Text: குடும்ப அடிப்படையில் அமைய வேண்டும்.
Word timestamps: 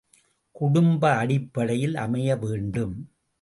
குடும்ப 0.55 1.11
அடிப்படையில் 1.15 1.95
அமைய 1.95 2.35
வேண்டும். 2.35 2.95